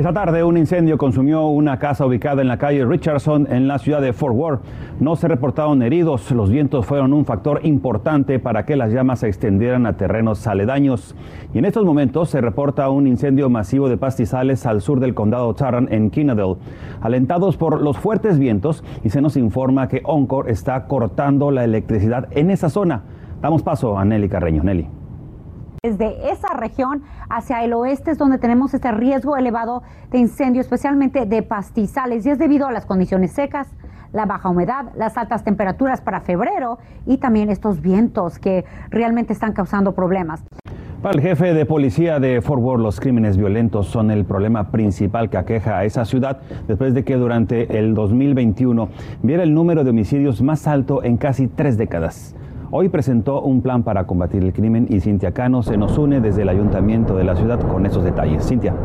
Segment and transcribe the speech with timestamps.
[0.00, 4.00] Esta tarde un incendio consumió una casa ubicada en la calle Richardson en la ciudad
[4.00, 4.60] de Fort Worth.
[4.98, 6.30] No se reportaron heridos.
[6.30, 11.14] Los vientos fueron un factor importante para que las llamas se extendieran a terrenos aledaños.
[11.52, 15.52] Y en estos momentos se reporta un incendio masivo de pastizales al sur del condado
[15.52, 16.56] Tarrant en Kinadale,
[17.02, 22.26] alentados por los fuertes vientos y se nos informa que Oncor está cortando la electricidad
[22.30, 23.02] en esa zona.
[23.42, 24.62] Damos paso a Nelly Carreño.
[24.62, 24.99] Nelly.
[25.82, 31.24] Desde esa región hacia el oeste es donde tenemos este riesgo elevado de incendio, especialmente
[31.24, 33.66] de pastizales, y es debido a las condiciones secas,
[34.12, 36.76] la baja humedad, las altas temperaturas para febrero
[37.06, 40.44] y también estos vientos que realmente están causando problemas.
[41.00, 45.30] Para el jefe de policía de Fort Worth, los crímenes violentos son el problema principal
[45.30, 48.90] que aqueja a esa ciudad después de que durante el 2021
[49.22, 52.36] viera el número de homicidios más alto en casi tres décadas.
[52.72, 56.42] Hoy presentó un plan para combatir el crimen y Cintia Cano se nos une desde
[56.42, 58.46] el ayuntamiento de la ciudad con esos detalles.
[58.46, 58.76] Cintia.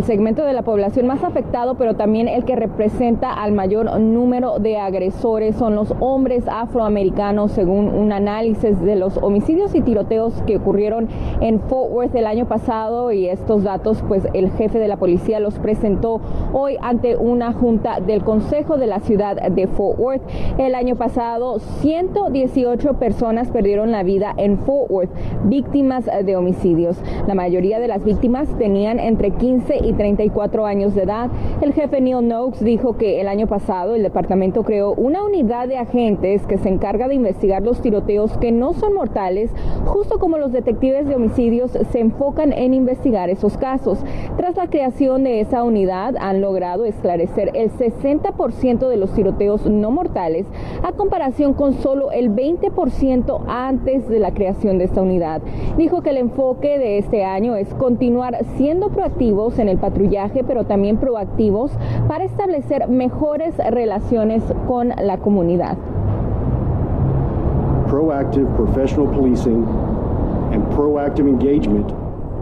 [0.00, 4.58] El segmento de la población más afectado, pero también el que representa al mayor número
[4.58, 10.56] de agresores son los hombres afroamericanos, según un análisis de los homicidios y tiroteos que
[10.56, 11.10] ocurrieron
[11.42, 15.38] en Fort Worth el año pasado y estos datos, pues el jefe de la policía
[15.38, 16.22] los presentó
[16.54, 20.22] hoy ante una junta del Consejo de la ciudad de Fort Worth.
[20.56, 25.10] El año pasado, 118 personas perdieron la vida en Fort Worth,
[25.44, 26.96] víctimas de homicidios.
[27.26, 31.30] La mayoría de las víctimas tenían entre 15 y 34 años de edad.
[31.60, 35.78] El jefe Neil Noakes dijo que el año pasado el departamento creó una unidad de
[35.78, 39.50] agentes que se encarga de investigar los tiroteos que no son mortales,
[39.84, 43.98] justo como los detectives de homicidios se enfocan en investigar esos casos.
[44.36, 49.90] Tras la creación de esa unidad han logrado esclarecer el 60% de los tiroteos no
[49.90, 50.46] mortales
[50.82, 55.42] a comparación con solo el 20% antes de la creación de esta unidad.
[55.76, 60.64] Dijo que el enfoque de este año es continuar siendo proactivos en el patrullaje, pero
[60.64, 61.72] también proactivos
[62.08, 65.76] para establecer mejores relaciones con la comunidad.
[67.88, 69.64] Proactive professional policing
[70.52, 71.92] and proactive engagement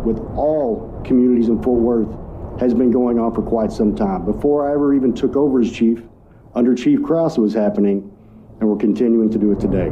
[0.04, 2.08] with all communities in Fort Worth
[2.60, 4.24] has been going on for quite some time.
[4.24, 6.02] Before I ever even took over as chief,
[6.54, 8.10] under Chief Krause it was happening,
[8.60, 9.90] and we're continuing to do it today.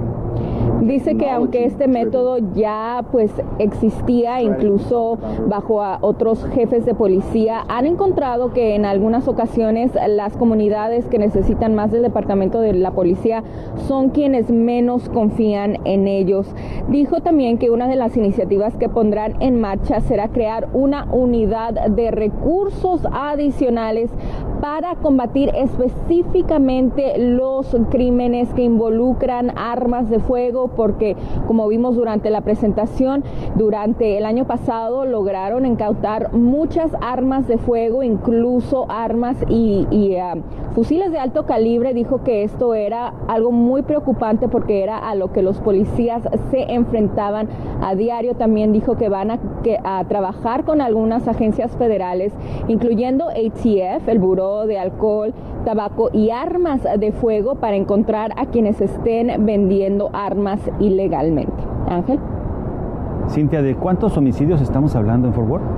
[0.87, 7.65] Dice que aunque este método ya pues existía incluso bajo a otros jefes de policía,
[7.69, 12.93] han encontrado que en algunas ocasiones las comunidades que necesitan más del departamento de la
[12.93, 13.43] policía
[13.89, 16.47] son quienes menos confían en ellos.
[16.89, 21.89] Dijo también que una de las iniciativas que pondrán en marcha será crear una unidad
[21.89, 24.09] de recursos adicionales
[24.61, 31.17] para combatir específicamente los crímenes que involucran armas de fuego, porque
[31.47, 33.25] como vimos durante la presentación,
[33.57, 40.35] durante el año pasado lograron incautar muchas armas de fuego, incluso armas y, ah,
[40.75, 41.95] fusiles de alto calibre.
[41.95, 46.73] Dijo que esto era algo muy preocupante porque era a lo que los policías se
[46.73, 47.49] enfrentaban
[47.83, 48.35] a diario.
[48.35, 49.39] También dijo que van a,
[49.85, 52.33] a trabajar con algunas agencias federales,
[52.69, 55.33] incluyendo ATF, el Buró de alcohol,
[55.67, 61.53] tabaco y armas de fuego para encontrar a quienes estén vendiendo armas ilegalmente.
[61.89, 62.21] Ángel.
[63.29, 65.76] Cintia, ¿de cuántos homicidios estamos hablando en Fort Worth?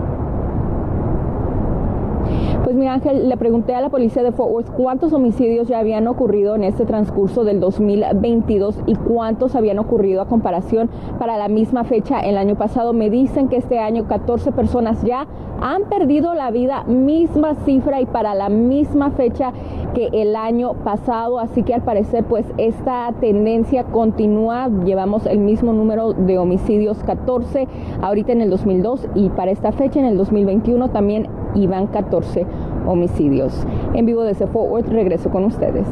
[2.69, 6.07] Pues mi Ángel, le pregunté a la policía de Fort Worth cuántos homicidios ya habían
[6.07, 11.85] ocurrido en este transcurso del 2022 y cuántos habían ocurrido a comparación para la misma
[11.85, 12.93] fecha el año pasado.
[12.93, 15.27] Me dicen que este año 14 personas ya
[15.63, 19.55] han perdido la vida, misma cifra y para la misma fecha
[19.95, 25.73] que el año pasado, así que al parecer pues esta tendencia continúa, llevamos el mismo
[25.73, 27.67] número de homicidios 14
[28.03, 32.47] ahorita en el 2002 y para esta fecha en el 2021 también iban 14
[32.87, 33.67] homicidios.
[33.95, 35.87] En vivo desde Fort regreso con ustedes.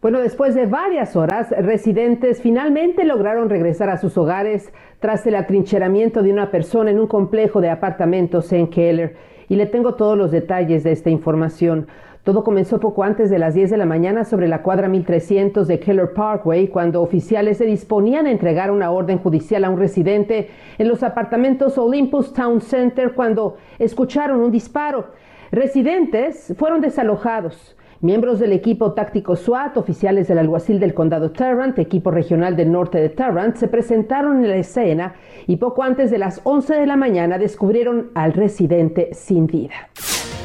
[0.04, 4.70] Bueno, después de varias horas, residentes finalmente lograron regresar a sus hogares
[5.00, 9.16] tras el atrincheramiento de una persona en un complejo de apartamentos en Keller.
[9.48, 11.86] y le tengo todos los detalles de esta información.
[12.22, 15.80] Todo comenzó poco antes de las 10 de la mañana sobre la cuadra 1300 de
[15.80, 20.86] Keller Parkway, cuando oficiales se disponían a entregar una orden judicial a un residente en
[20.86, 25.06] los apartamentos Olympus Town Center cuando escucharon un disparo.
[25.50, 27.74] Residentes fueron desalojados.
[28.04, 33.00] Miembros del equipo táctico SWAT, oficiales del alguacil del condado Tarrant, equipo regional del norte
[33.00, 35.14] de Tarrant, se presentaron en la escena
[35.46, 39.88] y poco antes de las 11 de la mañana descubrieron al residente sin vida.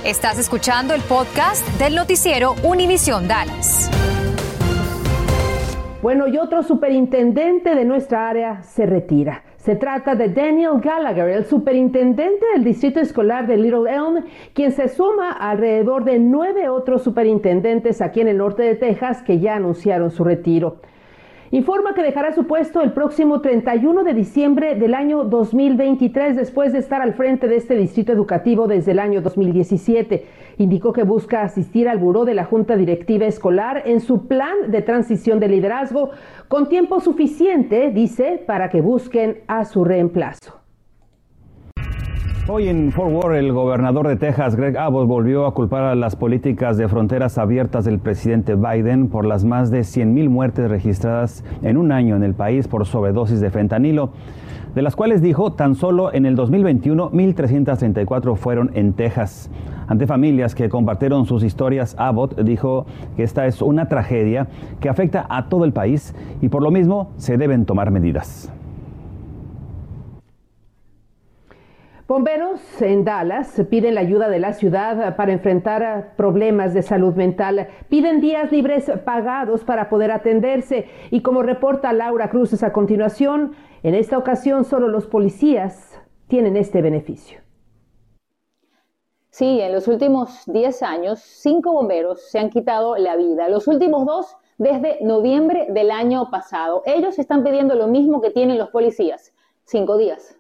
[0.06, 3.92] Estás escuchando el podcast del noticiero Univisión Dallas.
[6.02, 9.44] Bueno, y otro superintendente de nuestra área se retira.
[9.70, 14.26] Se trata de Daniel Gallagher, el superintendente del distrito escolar de Little Elm,
[14.56, 19.40] quien se suma alrededor de nueve otros superintendentes aquí en el norte de Texas que
[19.40, 20.78] ya anunciaron su retiro
[21.52, 26.80] informa que dejará su puesto el próximo 31 de diciembre del año 2023 después de
[26.80, 30.26] estar al frente de este distrito educativo desde el año 2017.
[30.58, 34.82] Indicó que busca asistir al buró de la Junta Directiva Escolar en su plan de
[34.82, 36.12] transición de liderazgo
[36.48, 40.59] con tiempo suficiente, dice, para que busquen a su reemplazo.
[42.52, 46.16] Hoy en Fort Worth, el gobernador de Texas, Greg Abbott, volvió a culpar a las
[46.16, 51.78] políticas de fronteras abiertas del presidente Biden por las más de 100.000 muertes registradas en
[51.78, 54.14] un año en el país por sobredosis de fentanilo,
[54.74, 59.52] de las cuales dijo tan solo en el 2021 1.334 fueron en Texas.
[59.88, 64.48] Ante familias que compartieron sus historias, Abbott dijo que esta es una tragedia
[64.80, 68.52] que afecta a todo el país y por lo mismo se deben tomar medidas.
[72.10, 77.68] Bomberos en Dallas piden la ayuda de la ciudad para enfrentar problemas de salud mental.
[77.88, 80.90] Piden días libres pagados para poder atenderse.
[81.12, 83.54] Y como reporta Laura Cruz a continuación,
[83.84, 87.42] en esta ocasión solo los policías tienen este beneficio.
[89.30, 93.50] Sí, en los últimos 10 años, cinco bomberos se han quitado la vida.
[93.50, 96.82] Los últimos dos desde noviembre del año pasado.
[96.88, 99.32] Ellos están pidiendo lo mismo que tienen los policías,
[99.64, 100.39] cinco días.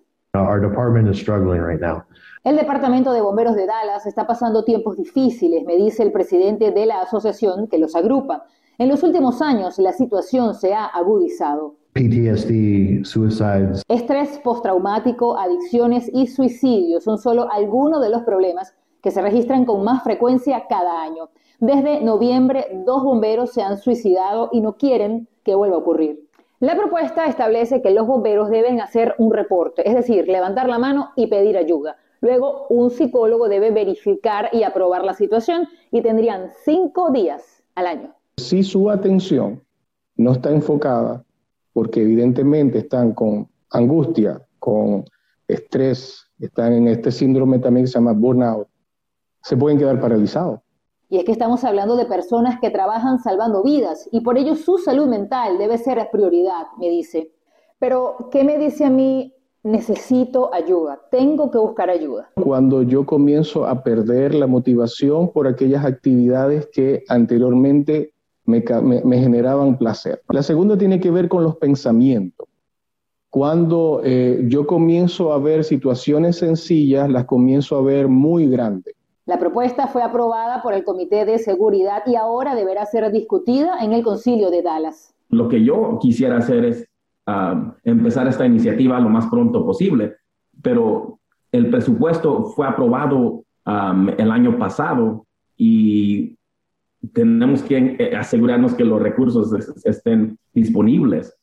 [2.43, 6.85] El Departamento de Bomberos de Dallas está pasando tiempos difíciles, me dice el presidente de
[6.85, 8.45] la asociación que los agrupa.
[8.77, 11.75] En los últimos años la situación se ha agudizado.
[11.93, 13.83] PTSD, suicides.
[13.89, 19.83] Estrés postraumático, adicciones y suicidios son solo algunos de los problemas que se registran con
[19.83, 21.29] más frecuencia cada año.
[21.59, 26.28] Desde noviembre, dos bomberos se han suicidado y no quieren que vuelva a ocurrir.
[26.61, 31.11] La propuesta establece que los bomberos deben hacer un reporte, es decir, levantar la mano
[31.15, 31.95] y pedir ayuda.
[32.19, 38.13] Luego, un psicólogo debe verificar y aprobar la situación y tendrían cinco días al año.
[38.35, 39.63] Si su atención
[40.17, 41.23] no está enfocada,
[41.71, 45.05] porque evidentemente están con angustia, con
[45.47, 48.67] estrés, están en este síndrome también que se llama burnout,
[49.43, 50.59] se pueden quedar paralizados.
[51.09, 54.77] Y es que estamos hablando de personas que trabajan salvando vidas y por ello su
[54.77, 57.31] salud mental debe ser prioridad, me dice.
[57.79, 59.33] Pero, ¿qué me dice a mí?
[59.61, 62.29] Necesito ayuda, tengo que buscar ayuda.
[62.35, 68.13] Cuando yo comienzo a perder la motivación por aquellas actividades que anteriormente
[68.45, 68.61] me,
[69.19, 70.21] generaban placer.
[70.29, 72.47] La segunda tiene que ver con los pensamientos.
[73.29, 78.95] Cuando eh, yo comienzo a ver situaciones sencillas, las comienzo a ver muy grandes.
[79.29, 83.93] La propuesta fue aprobada por el Comité de Seguridad y ahora deberá ser discutida en
[83.93, 85.13] el Concilio de Dallas.
[85.29, 86.89] Lo que yo quisiera hacer es
[87.27, 90.15] ah, empezar esta iniciativa lo más pronto posible,
[90.63, 91.19] pero
[91.51, 93.43] el presupuesto fue aprobado
[94.17, 96.35] el año pasado y
[97.13, 99.53] tenemos que eh, asegurarnos que los recursos
[99.85, 101.38] estén disponibles.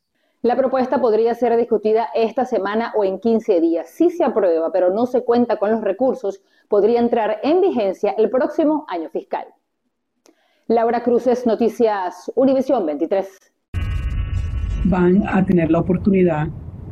[0.47, 3.91] La propuesta podría ser discutida esta semana o en 15 días.
[3.91, 8.31] Si se aprueba, pero no se cuenta con los recursos, podría entrar en vigencia el
[8.31, 9.47] próximo año fiscal.
[10.69, 13.27] Laura Cruces, Noticias Univisión 23.
[14.85, 16.47] Van a tener la oportunidad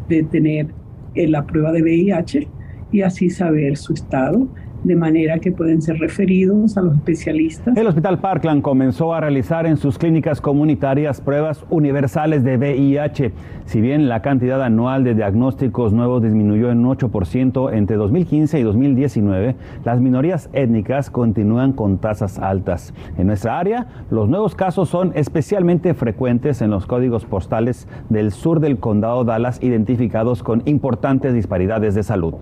[0.09, 0.75] de tener
[1.15, 2.49] eh, la prueba de VIH
[2.91, 4.49] y así saber su estado
[4.85, 7.77] de manera que pueden ser referidos a los especialistas.
[7.77, 13.33] El Hospital Parkland comenzó a realizar en sus clínicas comunitarias pruebas universales de VIH.
[13.65, 19.57] Si bien la cantidad anual de diagnósticos nuevos disminuyó en 8% entre 2015 y 2019,
[19.85, 22.95] las minorías étnicas continúan con tasas altas.
[23.17, 28.61] En nuestra área, los nuevos casos son especialmente frecuentes en los códigos postales del sur
[28.61, 32.35] del condado Dallas identificados con importantes disparidades de salud.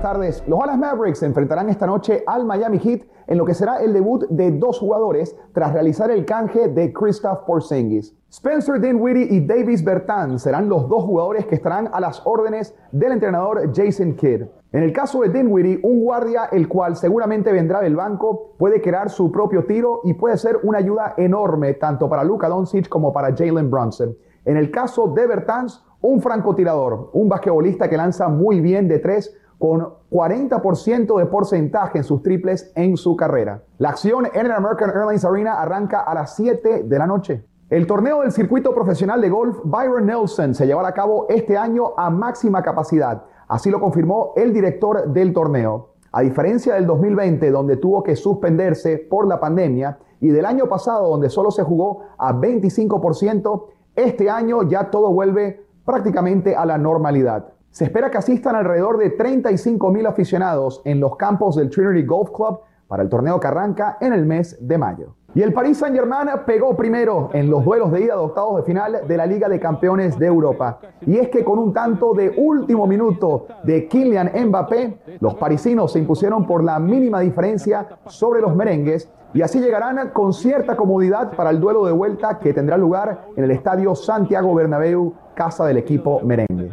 [0.00, 0.48] Buenas tardes.
[0.48, 3.92] Los Dallas Mavericks se enfrentarán esta noche al Miami Heat en lo que será el
[3.92, 8.16] debut de dos jugadores tras realizar el canje de Christoph Porzingis.
[8.30, 13.12] Spencer Dinwiddie y Davis Bertans serán los dos jugadores que estarán a las órdenes del
[13.12, 14.44] entrenador Jason Kidd.
[14.72, 19.10] En el caso de Dinwiddie, un guardia el cual seguramente vendrá del banco, puede crear
[19.10, 23.36] su propio tiro y puede ser una ayuda enorme tanto para Luka Doncic como para
[23.36, 24.16] Jalen Brunson.
[24.46, 29.36] En el caso de Bertans, un francotirador, un basquetbolista que lanza muy bien de tres
[29.60, 33.62] con 40% de porcentaje en sus triples en su carrera.
[33.76, 37.44] La acción en el American Airlines Arena arranca a las 7 de la noche.
[37.68, 41.92] El torneo del circuito profesional de golf Byron Nelson se llevará a cabo este año
[41.98, 43.22] a máxima capacidad.
[43.48, 45.90] Así lo confirmó el director del torneo.
[46.10, 51.10] A diferencia del 2020, donde tuvo que suspenderse por la pandemia, y del año pasado,
[51.10, 57.52] donde solo se jugó a 25%, este año ya todo vuelve prácticamente a la normalidad.
[57.70, 62.30] Se espera que asistan alrededor de 35 mil aficionados en los campos del Trinity Golf
[62.30, 65.14] Club para el torneo que arranca en el mes de mayo.
[65.32, 69.06] Y el Paris Saint-Germain pegó primero en los duelos de ida de octavos de final
[69.06, 70.80] de la Liga de Campeones de Europa.
[71.06, 76.00] Y es que con un tanto de último minuto de Kylian Mbappé, los parisinos se
[76.00, 81.50] impusieron por la mínima diferencia sobre los merengues y así llegarán con cierta comodidad para
[81.50, 86.20] el duelo de vuelta que tendrá lugar en el estadio Santiago Bernabéu, casa del equipo
[86.24, 86.72] merengue.